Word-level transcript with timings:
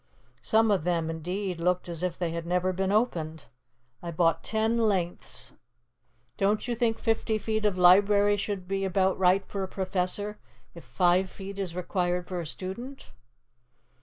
Some 0.41 0.71
of 0.71 0.83
them, 0.83 1.11
indeed, 1.11 1.59
looked 1.59 1.87
as 1.87 2.01
if 2.01 2.17
they 2.17 2.31
had 2.31 2.43
never 2.47 2.73
been 2.73 2.91
opened. 2.91 3.45
I 4.01 4.09
bought 4.09 4.41
ten 4.43 4.79
lengths. 4.79 5.53
Don't 6.37 6.67
you 6.67 6.73
think 6.75 6.97
fifty 6.97 7.37
feet 7.37 7.67
of 7.67 7.77
library 7.77 8.35
should 8.35 8.67
be 8.67 8.83
about 8.83 9.19
right 9.19 9.45
for 9.45 9.61
a 9.61 9.67
professor, 9.67 10.39
if 10.73 10.83
five 10.83 11.29
feet 11.29 11.59
is 11.59 11.75
required 11.75 12.25
for 12.27 12.39
a 12.39 12.47
student?" 12.47 13.11